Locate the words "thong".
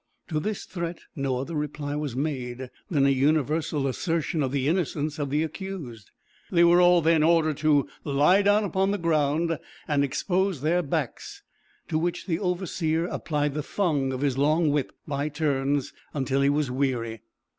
13.61-14.11